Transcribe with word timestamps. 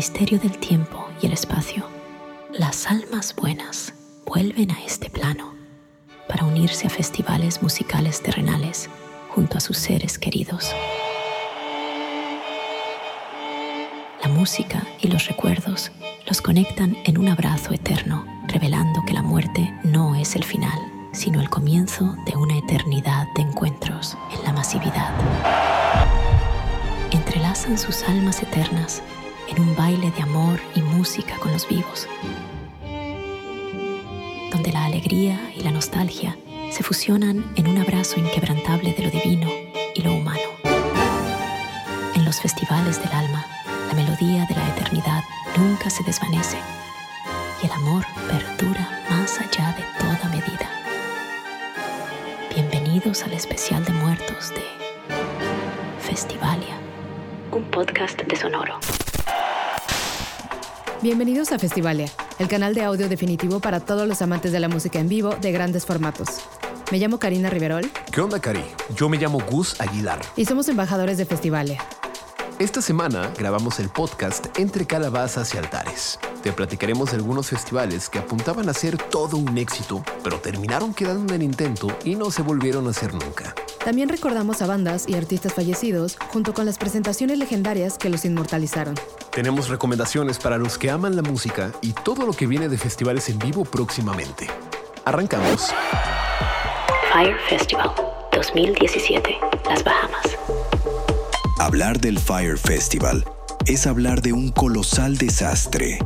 misterio 0.00 0.38
del 0.38 0.56
tiempo 0.56 1.06
y 1.20 1.26
el 1.26 1.34
espacio, 1.34 1.86
las 2.54 2.86
almas 2.86 3.36
buenas 3.36 3.92
vuelven 4.24 4.70
a 4.70 4.82
este 4.82 5.10
plano 5.10 5.52
para 6.26 6.46
unirse 6.46 6.86
a 6.86 6.90
festivales 6.90 7.62
musicales 7.62 8.22
terrenales 8.22 8.88
junto 9.28 9.58
a 9.58 9.60
sus 9.60 9.76
seres 9.76 10.18
queridos. 10.18 10.74
La 14.22 14.30
música 14.30 14.86
y 15.02 15.08
los 15.08 15.26
recuerdos 15.26 15.92
los 16.26 16.40
conectan 16.40 16.96
en 17.04 17.18
un 17.18 17.28
abrazo 17.28 17.74
eterno, 17.74 18.24
revelando 18.48 19.02
que 19.06 19.12
la 19.12 19.22
muerte 19.22 19.70
no 19.84 20.14
es 20.14 20.34
el 20.34 20.44
final, 20.44 20.80
sino 21.12 21.42
el 21.42 21.50
comienzo 21.50 22.16
de 22.24 22.38
una 22.38 22.56
eternidad 22.56 23.26
de 23.34 23.42
encuentros 23.42 24.16
en 24.34 24.44
la 24.44 24.54
masividad. 24.54 25.12
Entrelazan 27.10 27.76
sus 27.76 28.02
almas 28.04 28.42
eternas 28.42 29.02
en 29.50 29.60
un 29.60 29.76
baile 29.76 30.10
de 30.12 30.22
amor 30.22 30.60
y 30.74 30.80
música 30.80 31.36
con 31.38 31.52
los 31.52 31.68
vivos, 31.68 32.08
donde 34.52 34.72
la 34.72 34.84
alegría 34.84 35.52
y 35.56 35.62
la 35.62 35.72
nostalgia 35.72 36.36
se 36.70 36.82
fusionan 36.82 37.44
en 37.56 37.66
un 37.66 37.78
abrazo 37.78 38.20
inquebrantable 38.20 38.92
de 38.92 39.02
lo 39.02 39.10
divino 39.10 39.48
y 39.94 40.02
lo 40.02 40.14
humano. 40.14 40.40
En 42.14 42.24
los 42.24 42.40
festivales 42.40 43.02
del 43.02 43.12
alma, 43.12 43.44
la 43.88 43.94
melodía 43.94 44.46
de 44.46 44.54
la 44.54 44.68
eternidad 44.68 45.24
nunca 45.56 45.90
se 45.90 46.04
desvanece 46.04 46.58
y 47.62 47.66
el 47.66 47.72
amor 47.72 48.04
perdura 48.28 49.04
más 49.10 49.40
allá 49.40 49.74
de 49.76 49.84
toda 49.98 50.28
medida. 50.30 50.70
Bienvenidos 52.54 53.22
al 53.24 53.32
especial 53.32 53.84
de 53.84 53.92
muertos 53.92 54.50
de 54.50 54.64
Festivalia, 56.00 56.76
un 57.52 57.64
podcast 57.64 58.20
de 58.22 58.36
Sonoro. 58.36 58.78
Bienvenidos 61.02 61.50
a 61.52 61.58
Festivalia, 61.58 62.10
el 62.38 62.46
canal 62.46 62.74
de 62.74 62.84
audio 62.84 63.08
definitivo 63.08 63.58
para 63.58 63.80
todos 63.80 64.06
los 64.06 64.20
amantes 64.20 64.52
de 64.52 64.60
la 64.60 64.68
música 64.68 64.98
en 64.98 65.08
vivo 65.08 65.34
de 65.34 65.50
grandes 65.50 65.86
formatos. 65.86 66.28
Me 66.92 66.98
llamo 66.98 67.18
Karina 67.18 67.48
Riverol. 67.48 67.90
¿Qué 68.12 68.20
onda, 68.20 68.38
Cari? 68.38 68.62
Yo 68.94 69.08
me 69.08 69.16
llamo 69.16 69.38
Gus 69.50 69.80
Aguilar. 69.80 70.20
Y 70.36 70.44
somos 70.44 70.68
embajadores 70.68 71.16
de 71.16 71.24
Festivalia. 71.24 71.82
Esta 72.58 72.82
semana 72.82 73.32
grabamos 73.38 73.80
el 73.80 73.88
podcast 73.88 74.58
Entre 74.58 74.86
Calabazas 74.86 75.54
y 75.54 75.56
Altares. 75.56 76.18
Te 76.42 76.52
platicaremos 76.52 77.12
de 77.12 77.16
algunos 77.16 77.48
festivales 77.48 78.10
que 78.10 78.18
apuntaban 78.18 78.68
a 78.68 78.74
ser 78.74 78.98
todo 78.98 79.38
un 79.38 79.56
éxito, 79.56 80.04
pero 80.22 80.38
terminaron 80.40 80.92
quedando 80.92 81.32
en 81.32 81.40
intento 81.40 81.88
y 82.04 82.14
no 82.14 82.30
se 82.30 82.42
volvieron 82.42 82.86
a 82.86 82.90
hacer 82.90 83.14
nunca. 83.14 83.54
También 83.82 84.10
recordamos 84.10 84.60
a 84.60 84.66
bandas 84.66 85.08
y 85.08 85.14
artistas 85.14 85.54
fallecidos 85.54 86.18
junto 86.28 86.52
con 86.52 86.66
las 86.66 86.76
presentaciones 86.76 87.38
legendarias 87.38 87.96
que 87.96 88.10
los 88.10 88.26
inmortalizaron. 88.26 88.96
Tenemos 89.32 89.68
recomendaciones 89.68 90.38
para 90.38 90.58
los 90.58 90.76
que 90.76 90.90
aman 90.90 91.14
la 91.14 91.22
música 91.22 91.70
y 91.82 91.92
todo 91.92 92.26
lo 92.26 92.32
que 92.32 92.48
viene 92.48 92.68
de 92.68 92.76
festivales 92.76 93.28
en 93.28 93.38
vivo 93.38 93.64
próximamente. 93.64 94.48
Arrancamos. 95.04 95.72
Fire 97.12 97.36
Festival 97.48 97.94
2017, 98.32 99.38
Las 99.68 99.84
Bahamas. 99.84 100.36
Hablar 101.60 102.00
del 102.00 102.18
Fire 102.18 102.58
Festival 102.58 103.24
es 103.66 103.86
hablar 103.86 104.20
de 104.20 104.32
un 104.32 104.50
colosal 104.50 105.16
desastre. 105.16 105.98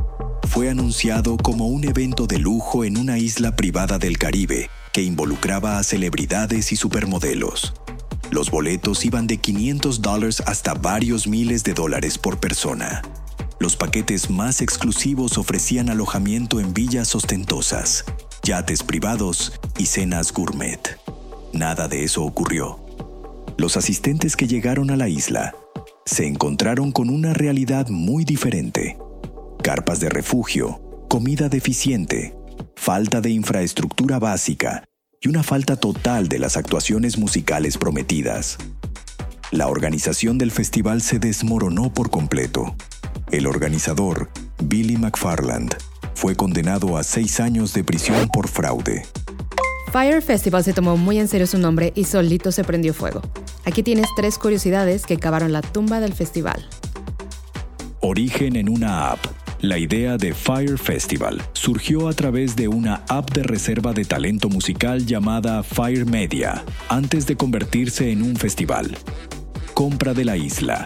Fue 0.47 0.69
anunciado 0.69 1.37
como 1.37 1.67
un 1.67 1.83
evento 1.83 2.27
de 2.27 2.37
lujo 2.37 2.83
en 2.85 2.95
una 2.97 3.17
isla 3.17 3.55
privada 3.55 3.97
del 3.97 4.19
Caribe 4.19 4.69
que 4.93 5.01
involucraba 5.01 5.79
a 5.79 5.83
celebridades 5.83 6.71
y 6.71 6.75
supermodelos. 6.75 7.73
Los 8.31 8.49
boletos 8.49 9.05
iban 9.05 9.27
de 9.27 9.37
500 9.37 10.01
dólares 10.01 10.43
hasta 10.45 10.73
varios 10.73 11.27
miles 11.27 11.63
de 11.63 11.73
dólares 11.73 12.17
por 12.17 12.39
persona. 12.39 13.01
Los 13.59 13.75
paquetes 13.75 14.29
más 14.29 14.61
exclusivos 14.61 15.37
ofrecían 15.37 15.89
alojamiento 15.89 16.59
en 16.59 16.73
villas 16.73 17.15
ostentosas, 17.15 18.03
yates 18.43 18.83
privados 18.83 19.53
y 19.77 19.85
cenas 19.85 20.33
gourmet. 20.33 20.99
Nada 21.53 21.87
de 21.87 22.03
eso 22.03 22.23
ocurrió. 22.23 22.79
Los 23.57 23.77
asistentes 23.77 24.35
que 24.35 24.47
llegaron 24.47 24.91
a 24.91 24.97
la 24.97 25.07
isla 25.07 25.55
se 26.05 26.27
encontraron 26.27 26.91
con 26.91 27.09
una 27.09 27.33
realidad 27.33 27.87
muy 27.89 28.25
diferente. 28.25 28.97
Carpas 29.63 29.99
de 29.99 30.09
refugio, 30.09 30.81
comida 31.07 31.47
deficiente, 31.47 32.35
falta 32.75 33.21
de 33.21 33.29
infraestructura 33.29 34.19
básica 34.19 34.83
y 35.25 35.27
una 35.27 35.41
falta 35.41 35.75
total 35.75 36.27
de 36.27 36.37
las 36.37 36.55
actuaciones 36.55 37.17
musicales 37.17 37.79
prometidas. 37.79 38.57
La 39.49 39.67
organización 39.67 40.37
del 40.37 40.51
festival 40.51 41.01
se 41.01 41.17
desmoronó 41.17 41.91
por 41.91 42.11
completo. 42.11 42.75
El 43.31 43.47
organizador, 43.47 44.29
Billy 44.63 44.97
McFarland, 44.97 45.75
fue 46.13 46.35
condenado 46.35 46.95
a 46.95 47.03
seis 47.03 47.39
años 47.39 47.73
de 47.73 47.83
prisión 47.83 48.29
por 48.31 48.47
fraude. 48.47 49.03
Fire 49.91 50.21
Festival 50.21 50.63
se 50.63 50.73
tomó 50.73 50.95
muy 50.95 51.17
en 51.17 51.27
serio 51.27 51.47
su 51.47 51.57
nombre 51.57 51.91
y 51.95 52.03
solito 52.03 52.51
se 52.51 52.63
prendió 52.63 52.93
fuego. 52.93 53.21
Aquí 53.65 53.81
tienes 53.81 54.07
tres 54.15 54.37
curiosidades 54.37 55.07
que 55.07 55.17
cavaron 55.17 55.51
la 55.51 55.61
tumba 55.63 56.01
del 56.01 56.13
festival. 56.13 56.69
Origen 58.01 58.57
en 58.57 58.69
una 58.69 59.11
app. 59.11 59.44
La 59.61 59.77
idea 59.77 60.17
de 60.17 60.33
Fire 60.33 60.77
Festival 60.77 61.41
surgió 61.53 62.09
a 62.09 62.13
través 62.13 62.55
de 62.55 62.67
una 62.67 63.03
app 63.07 63.31
de 63.31 63.41
reserva 63.41 63.93
de 63.93 64.03
talento 64.03 64.49
musical 64.49 65.05
llamada 65.05 65.63
Fire 65.63 66.05
Media, 66.05 66.63
antes 66.89 67.25
de 67.25 67.37
convertirse 67.37 68.11
en 68.11 68.21
un 68.21 68.35
festival. 68.35 68.97
Compra 69.73 70.13
de 70.13 70.25
la 70.25 70.35
isla. 70.35 70.85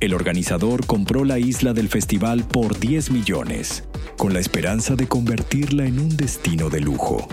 El 0.00 0.14
organizador 0.14 0.84
compró 0.84 1.24
la 1.24 1.38
isla 1.38 1.72
del 1.72 1.88
festival 1.88 2.44
por 2.44 2.78
10 2.78 3.12
millones, 3.12 3.84
con 4.16 4.32
la 4.32 4.40
esperanza 4.40 4.94
de 4.96 5.06
convertirla 5.06 5.86
en 5.86 6.00
un 6.00 6.16
destino 6.16 6.70
de 6.70 6.80
lujo. 6.80 7.28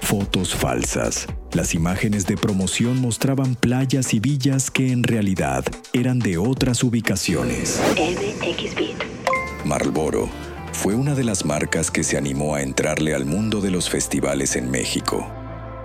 Fotos 0.00 0.54
falsas. 0.54 1.26
Las 1.52 1.74
imágenes 1.74 2.26
de 2.26 2.36
promoción 2.36 3.00
mostraban 3.00 3.54
playas 3.54 4.14
y 4.14 4.20
villas 4.20 4.70
que 4.70 4.90
en 4.90 5.02
realidad 5.02 5.64
eran 5.92 6.18
de 6.18 6.38
otras 6.38 6.82
ubicaciones. 6.82 7.80
Marlboro 9.64 10.28
fue 10.72 10.94
una 10.94 11.14
de 11.14 11.24
las 11.24 11.46
marcas 11.46 11.90
que 11.90 12.04
se 12.04 12.18
animó 12.18 12.54
a 12.54 12.62
entrarle 12.62 13.14
al 13.14 13.24
mundo 13.24 13.62
de 13.62 13.70
los 13.70 13.88
festivales 13.88 14.56
en 14.56 14.70
México. 14.70 15.26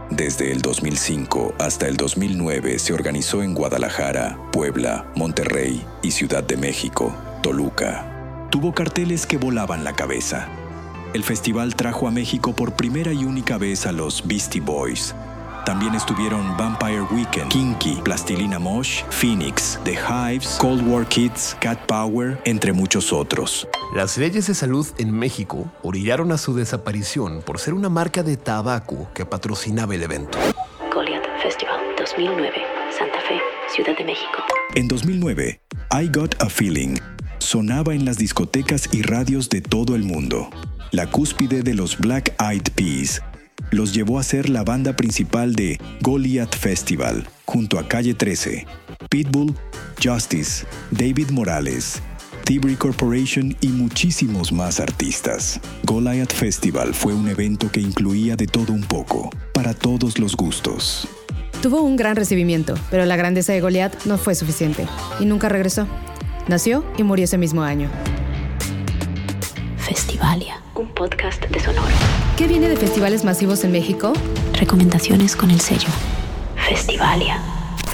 Desde 0.10 0.52
el 0.52 0.62
2005 0.62 1.54
hasta 1.60 1.88
el 1.88 1.96
2009 1.96 2.78
se 2.80 2.94
organizó 2.94 3.42
en 3.42 3.54
Guadalajara, 3.54 4.38
Puebla, 4.52 5.06
Monterrey 5.16 5.86
y 6.02 6.12
Ciudad 6.12 6.44
de 6.44 6.58
México, 6.58 7.16
Toluca. 7.42 8.48
Tuvo 8.50 8.74
carteles 8.74 9.26
que 9.26 9.38
volaban 9.38 9.84
la 9.84 9.94
cabeza. 9.94 10.50
El 11.14 11.24
festival 11.24 11.76
trajo 11.76 12.08
a 12.08 12.12
México 12.12 12.54
por 12.54 12.74
primera 12.74 13.14
y 13.14 13.24
única 13.24 13.58
vez 13.58 13.86
a 13.86 13.92
los 13.92 14.28
Beastie 14.28 14.62
Boys, 14.62 15.16
también 15.66 15.96
estuvieron 15.96 16.56
Vampire 16.58 17.02
Weekend, 17.12 17.52
Kinky, 17.52 18.00
Plastilina 18.04 18.60
Mosh, 18.60 19.04
Phoenix, 19.10 19.80
The 19.84 19.94
Hives, 19.94 20.58
Cold 20.60 20.88
War 20.88 21.06
Kids, 21.08 21.56
Cat 21.60 21.80
Power, 21.86 22.40
entre 22.46 22.74
muchos 22.74 23.14
otros. 23.14 23.68
Las 23.96 24.18
leyes 24.18 24.48
de 24.48 24.54
salud 24.54 24.88
en 24.98 25.12
México 25.12 25.72
orillaron 25.84 26.32
a 26.32 26.38
su 26.38 26.54
desaparición 26.56 27.42
por 27.46 27.60
ser 27.60 27.74
una 27.74 27.90
marca 27.90 28.24
de 28.24 28.38
tabaco 28.38 29.10
que 29.14 29.26
patrocinaba 29.26 29.96
el 29.96 30.04
evento. 30.04 30.38
Goliath 30.94 31.26
Festival 31.42 31.80
2009, 31.98 32.54
Santa 32.98 33.20
Fe, 33.22 33.40
Ciudad 33.74 33.98
de 33.98 34.04
México. 34.04 34.44
En 34.76 34.88
2009, 34.88 35.62
I 35.92 36.10
Got 36.14 36.42
a 36.42 36.50
Feeling 36.50 36.98
sonaba 37.40 37.96
en 37.96 38.06
las 38.06 38.18
discotecas 38.18 38.90
y 38.92 39.02
radios 39.02 39.50
de 39.50 39.62
todo 39.62 39.96
el 39.96 40.04
mundo. 40.04 40.50
La 40.92 41.08
cúspide 41.08 41.64
de 41.64 41.74
los 41.74 41.98
Black 41.98 42.36
Eyed 42.40 42.68
Peas 42.76 43.22
los 43.72 43.94
llevó 43.94 44.20
a 44.20 44.24
ser 44.24 44.50
la 44.50 44.64
banda 44.64 44.96
principal 44.96 45.54
de 45.56 45.80
Goliath 46.02 46.56
Festival, 46.56 47.28
junto 47.46 47.80
a 47.80 47.88
Calle 47.88 48.14
13, 48.14 48.66
Pitbull, 49.10 49.56
Justice, 50.04 50.66
David 50.92 51.30
Morales, 51.32 52.02
Tibri 52.46 52.76
Corporation 52.76 53.56
y 53.62 53.68
muchísimos 53.68 54.52
más 54.52 54.80
artistas. 54.80 55.60
Goliath 55.84 56.34
Festival 56.34 56.94
fue 56.94 57.14
un 57.14 57.28
evento 57.28 57.72
que 57.72 57.80
incluía 57.80 58.36
de 58.36 58.48
todo 58.48 58.74
un 58.74 58.82
poco, 58.82 59.30
para 59.54 59.74
todos 59.74 60.18
los 60.18 60.36
gustos. 60.36 61.08
Tuvo 61.62 61.82
un 61.82 61.96
gran 61.96 62.16
recibimiento, 62.16 62.76
pero 62.90 63.06
la 63.06 63.18
grandeza 63.18 63.54
de 63.54 63.62
Goliath 63.62 64.06
no 64.06 64.18
fue 64.18 64.34
suficiente 64.34 64.88
y 65.20 65.26
nunca 65.26 65.50
regresó. 65.50 65.88
Nació 66.48 66.84
y 66.98 67.04
murió 67.04 67.26
ese 67.26 67.38
mismo 67.38 67.62
año. 67.62 67.90
Festivalia, 69.78 70.62
un 70.74 70.88
podcast 70.94 71.44
de 71.50 71.60
Sonoro. 71.60 72.09
¿Qué 72.40 72.48
viene 72.48 72.70
de 72.70 72.78
festivales 72.78 73.26
masivos 73.26 73.66
en 73.66 73.74
México? 73.74 74.14
Recomendaciones 74.54 75.36
con 75.36 75.52
el 75.52 75.60
sello 75.60 75.90
Festivalia. 76.56 77.38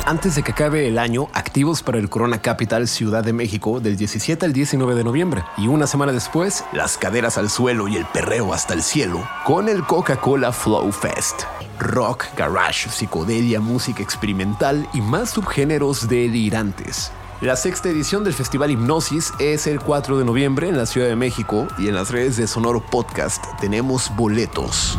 Antes 0.06 0.36
de 0.36 0.44
que 0.44 0.52
acabe 0.52 0.88
el 0.88 1.00
año, 1.00 1.30
activos 1.34 1.82
para 1.82 1.98
el 1.98 2.10
Corona 2.10 2.40
Capital 2.44 2.88
Ciudad 2.88 3.24
de 3.24 3.34
México 3.34 3.80
del 3.80 3.98
17 3.98 4.46
al 4.46 4.54
19 4.54 4.94
de 4.94 5.04
noviembre. 5.04 5.44
Y 5.58 5.66
una 5.66 5.88
semana 5.88 6.12
después, 6.12 6.64
las 6.74 6.96
caderas 6.96 7.40
al 7.40 7.50
suelo 7.50 7.88
y 7.88 7.96
el 7.96 8.06
perreo 8.06 8.54
hasta 8.54 8.76
el 8.76 8.84
cielo 8.84 9.28
con 9.46 9.68
el 9.68 9.84
Coca-Cola 9.84 10.52
Flow 10.52 10.92
Fest. 10.92 11.42
Rock, 11.80 12.26
garage, 12.38 12.88
psicodelia, 12.90 13.60
música 13.60 14.04
experimental 14.04 14.88
y 14.94 15.02
más 15.02 15.32
subgéneros 15.32 16.08
delirantes. 16.08 17.12
La 17.46 17.56
sexta 17.56 17.90
edición 17.90 18.24
del 18.24 18.34
Festival 18.34 18.72
Hipnosis 18.72 19.32
es 19.38 19.68
el 19.68 19.80
4 19.80 20.18
de 20.18 20.26
noviembre 20.26 20.68
en 20.68 20.78
la 20.78 20.88
Ciudad 20.88 21.08
de 21.08 21.16
México 21.16 21.68
y 21.78 21.88
en 21.90 21.94
las 21.94 22.10
redes 22.10 22.38
de 22.38 22.48
Sonoro 22.48 22.84
Podcast 22.84 23.46
tenemos 23.62 24.12
boletos. 24.16 24.98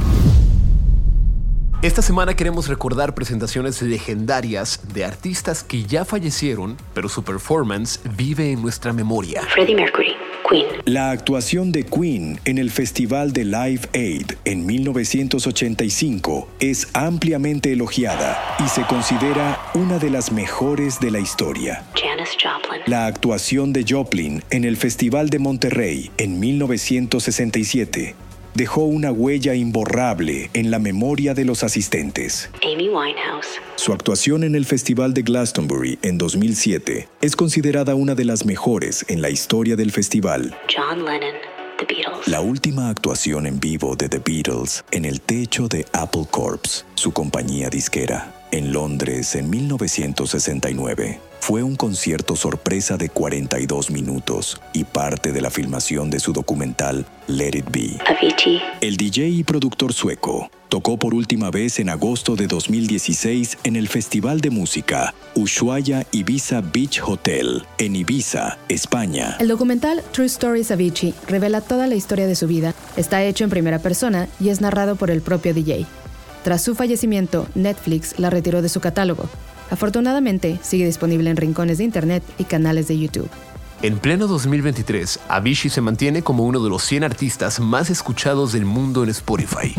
Esta 1.82 2.02
semana 2.02 2.34
queremos 2.34 2.68
recordar 2.68 3.16
presentaciones 3.16 3.82
legendarias 3.82 4.80
de 4.94 5.04
artistas 5.04 5.64
que 5.64 5.82
ya 5.82 6.04
fallecieron, 6.04 6.76
pero 6.94 7.08
su 7.08 7.24
performance 7.24 7.98
vive 8.16 8.52
en 8.52 8.62
nuestra 8.62 8.92
memoria. 8.92 9.42
Freddie 9.52 9.74
Mercury, 9.74 10.14
Queen. 10.48 10.66
La 10.84 11.10
actuación 11.10 11.72
de 11.72 11.84
Queen 11.84 12.38
en 12.44 12.58
el 12.58 12.70
Festival 12.70 13.32
de 13.32 13.44
Live 13.44 13.88
Aid 13.92 14.34
en 14.44 14.66
1985 14.66 16.48
es 16.60 16.86
ampliamente 16.92 17.72
elogiada 17.72 18.56
y 18.64 18.68
se 18.68 18.82
considera 18.82 19.60
una 19.74 19.98
de 19.98 20.10
las 20.10 20.30
mejores 20.30 21.00
de 21.00 21.10
la 21.10 21.18
historia. 21.18 21.84
Janis 22.26 22.36
Joplin. 22.42 22.82
La 22.86 23.06
actuación 23.06 23.72
de 23.72 23.84
Joplin 23.88 24.42
en 24.50 24.64
el 24.64 24.76
Festival 24.76 25.30
de 25.30 25.38
Monterrey 25.38 26.10
en 26.18 26.40
1967 26.40 28.14
dejó 28.54 28.84
una 28.84 29.12
huella 29.12 29.54
imborrable 29.54 30.50
en 30.54 30.70
la 30.70 30.78
memoria 30.78 31.34
de 31.34 31.44
los 31.44 31.62
asistentes. 31.62 32.50
Amy 32.62 32.88
Winehouse. 32.88 33.60
Su 33.76 33.92
actuación 33.92 34.44
en 34.44 34.54
el 34.54 34.64
Festival 34.64 35.12
de 35.12 35.22
Glastonbury 35.22 35.98
en 36.02 36.16
2007 36.16 37.08
es 37.20 37.36
considerada 37.36 37.94
una 37.94 38.14
de 38.14 38.24
las 38.24 38.46
mejores 38.46 39.04
en 39.08 39.20
la 39.20 39.30
historia 39.30 39.76
del 39.76 39.92
festival. 39.92 40.56
John 40.74 41.04
Lennon. 41.04 41.34
The 41.78 41.84
Beatles. 41.84 42.26
La 42.26 42.40
última 42.40 42.88
actuación 42.88 43.46
en 43.46 43.60
vivo 43.60 43.96
de 43.96 44.08
The 44.08 44.20
Beatles 44.24 44.82
en 44.92 45.04
el 45.04 45.20
techo 45.20 45.68
de 45.68 45.84
Apple 45.92 46.24
Corps, 46.30 46.86
su 46.94 47.12
compañía 47.12 47.68
disquera, 47.68 48.32
en 48.50 48.72
Londres 48.72 49.34
en 49.34 49.50
1969. 49.50 51.20
Fue 51.46 51.62
un 51.62 51.76
concierto 51.76 52.34
sorpresa 52.34 52.96
de 52.96 53.08
42 53.08 53.92
minutos 53.92 54.60
y 54.72 54.82
parte 54.82 55.30
de 55.30 55.40
la 55.40 55.48
filmación 55.48 56.10
de 56.10 56.18
su 56.18 56.32
documental 56.32 57.06
Let 57.28 57.58
It 57.58 57.70
Be. 57.70 57.98
Avicii. 58.04 58.60
El 58.80 58.96
DJ 58.96 59.28
y 59.28 59.44
productor 59.44 59.92
sueco 59.92 60.50
tocó 60.68 60.98
por 60.98 61.14
última 61.14 61.52
vez 61.52 61.78
en 61.78 61.88
agosto 61.88 62.34
de 62.34 62.48
2016 62.48 63.58
en 63.62 63.76
el 63.76 63.86
Festival 63.86 64.40
de 64.40 64.50
Música 64.50 65.14
Ushuaia 65.36 66.04
Ibiza 66.10 66.62
Beach 66.62 67.00
Hotel, 67.06 67.62
en 67.78 67.94
Ibiza, 67.94 68.58
España. 68.68 69.36
El 69.38 69.46
documental 69.46 70.02
True 70.10 70.26
Stories 70.26 70.72
Avicii 70.72 71.14
revela 71.28 71.60
toda 71.60 71.86
la 71.86 71.94
historia 71.94 72.26
de 72.26 72.34
su 72.34 72.48
vida, 72.48 72.74
está 72.96 73.22
hecho 73.22 73.44
en 73.44 73.50
primera 73.50 73.78
persona 73.78 74.26
y 74.40 74.48
es 74.48 74.60
narrado 74.60 74.96
por 74.96 75.12
el 75.12 75.22
propio 75.22 75.54
DJ. 75.54 75.86
Tras 76.42 76.62
su 76.62 76.74
fallecimiento, 76.74 77.46
Netflix 77.54 78.18
la 78.18 78.30
retiró 78.30 78.62
de 78.62 78.68
su 78.68 78.80
catálogo. 78.80 79.28
Afortunadamente, 79.70 80.58
sigue 80.62 80.86
disponible 80.86 81.30
en 81.30 81.36
rincones 81.36 81.78
de 81.78 81.84
Internet 81.84 82.22
y 82.38 82.44
canales 82.44 82.88
de 82.88 82.98
YouTube. 82.98 83.28
En 83.82 83.98
pleno 83.98 84.26
2023, 84.26 85.20
Avicii 85.28 85.70
se 85.70 85.80
mantiene 85.80 86.22
como 86.22 86.44
uno 86.44 86.62
de 86.62 86.70
los 86.70 86.82
100 86.84 87.04
artistas 87.04 87.60
más 87.60 87.90
escuchados 87.90 88.52
del 88.52 88.64
mundo 88.64 89.02
en 89.04 89.10
Spotify. 89.10 89.74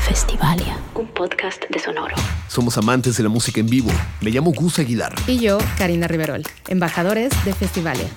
Festivalia. 0.00 0.78
Un 0.94 1.06
podcast 1.08 1.62
de 1.70 1.78
Sonoro. 1.78 2.16
Somos 2.48 2.78
amantes 2.78 3.16
de 3.16 3.22
la 3.22 3.28
música 3.28 3.60
en 3.60 3.66
vivo. 3.66 3.90
Me 4.20 4.30
llamo 4.30 4.52
Gus 4.52 4.78
Aguilar. 4.78 5.14
Y 5.26 5.38
yo, 5.38 5.58
Karina 5.78 6.08
Riverol, 6.08 6.42
embajadores 6.68 7.32
de 7.44 7.52
Festivalia. 7.52 8.08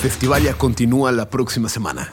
Festivalia 0.00 0.54
continúa 0.54 1.10
la 1.10 1.28
próxima 1.30 1.68
semana. 1.68 2.12